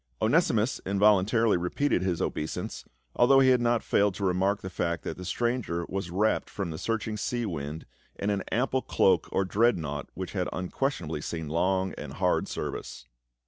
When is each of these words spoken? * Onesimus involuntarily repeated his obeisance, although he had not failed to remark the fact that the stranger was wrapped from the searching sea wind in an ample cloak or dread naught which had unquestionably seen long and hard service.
* 0.13 0.21
Onesimus 0.23 0.81
involuntarily 0.83 1.57
repeated 1.57 2.01
his 2.01 2.23
obeisance, 2.23 2.85
although 3.15 3.39
he 3.39 3.49
had 3.49 3.61
not 3.61 3.83
failed 3.83 4.15
to 4.15 4.25
remark 4.25 4.61
the 4.63 4.69
fact 4.71 5.03
that 5.03 5.15
the 5.15 5.23
stranger 5.23 5.85
was 5.89 6.09
wrapped 6.09 6.49
from 6.49 6.71
the 6.71 6.79
searching 6.79 7.17
sea 7.17 7.45
wind 7.45 7.85
in 8.15 8.31
an 8.31 8.41
ample 8.51 8.81
cloak 8.81 9.29
or 9.31 9.45
dread 9.45 9.77
naught 9.77 10.09
which 10.15 10.31
had 10.31 10.49
unquestionably 10.51 11.21
seen 11.21 11.49
long 11.49 11.93
and 11.99 12.13
hard 12.13 12.47
service. 12.47 13.05